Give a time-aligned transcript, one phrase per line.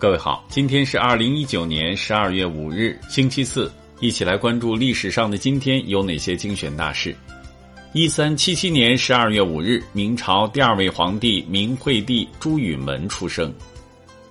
[0.00, 7.14] 各位好，今天是二零一九年十二月五日，星期四，一起来关注历史上的今天有哪些精选大事。
[7.92, 13.52] 一三七七年十二月五日，明朝第二位皇帝明惠帝朱允炆出生。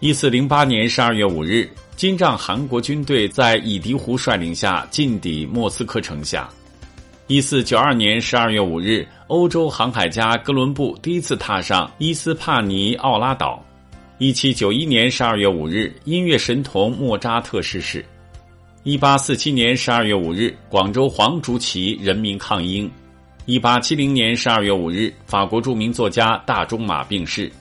[0.00, 6.46] 一四零八年十二月五日，金帐韩国军队在以迪湖率领下进抵莫斯科城下。
[7.26, 13.64] 一四九二年十二月五日，欧洲航海家哥伦布第一次踏上伊斯帕尼奥拉岛。
[14.24, 18.02] 一七九一年十二月五日，音乐神童莫扎特逝世。
[18.82, 22.90] 一八四七年十二月五日，广州黄竹旗人民抗英。
[23.44, 27.52] 一八七零年十二月五日，法国著名作家大仲马病逝。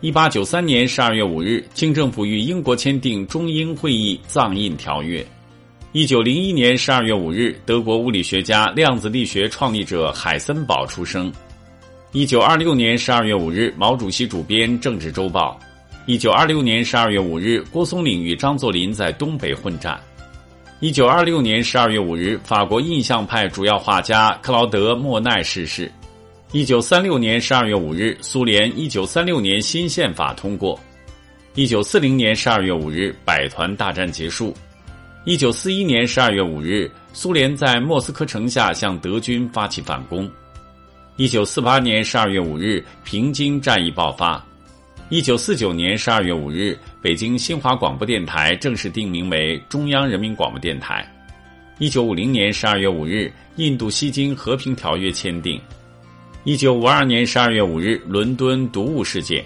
[0.00, 5.22] 一八九三年十二月五日，清政府与英国签订中英会议藏印条约。
[5.92, 11.30] 一九零一年十二月五日，德国物理学家、量子力学创立者海森堡出生。
[12.12, 15.60] 一九二六年十二月五日，毛主席主编《政治周报》。
[16.04, 20.00] 一九二六年十二月五日，郭松龄与张作霖在东北混战。
[20.80, 25.88] 一九二六年十二月五日，法国印象派主要画家克劳德·莫奈逝世。
[26.50, 30.78] 一九三六年十二月五日，苏联一九三六年新宪法通过。
[31.54, 34.52] 一九四零年十二月五日，百团大战结束。
[35.24, 40.28] 一九四一年十二月五日，苏联在莫斯科城下向德军发起反攻。
[41.14, 44.44] 一九四八年十二月五日，平津战役爆发。
[45.12, 51.06] 一九四九年十二月五日，北京新华广播电台正式定名为中央人民广播电台。
[51.78, 55.60] 一九五零年十二月五日，印度西京和平条约签订。
[56.44, 59.44] 一九五二年十二月五日，伦敦毒物事件。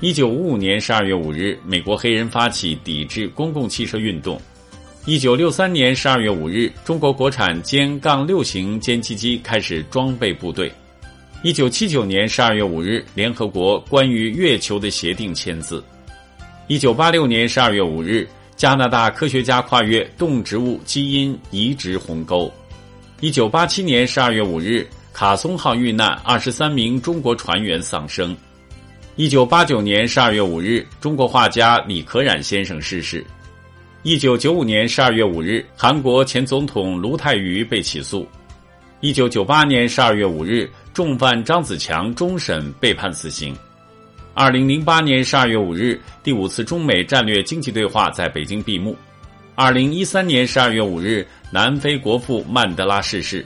[0.00, 4.40] 一九五五年十二月五日，美国黑人发起抵制公共汽车运动。
[5.04, 10.72] 一九六三年十二月五日，中国国产歼杠六型歼击机开始装备部队。
[11.42, 15.84] 一九七九年十二月五日，联合国关于月球的协定签字。
[16.66, 22.52] 一九八六年十二月五日，加拿大科学家跨越动植物基因移植鸿沟。
[23.20, 28.34] 一九八七年十二月五日，卡松号遇难，二十三名中国船员丧生。
[29.14, 33.24] 一九八九年十二月五日，中国画家李可染先生逝世。
[34.02, 38.26] 一九九五年十二月五日，韩国前总统卢泰愚被起诉。
[39.00, 40.68] 一九九八年十二月五日。
[40.96, 43.54] 重犯张子强终审被判死刑。
[44.32, 48.96] 二零零八年十二月五日，第五次中美战略经济对话在北京闭幕。
[49.54, 53.44] 二零一三年十二月五日，南非国父曼德拉逝世。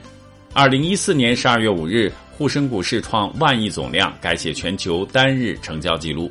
[0.52, 6.30] 二零一四年十二月五日，沪深股市创万亿总量，改写全球单日成交记录。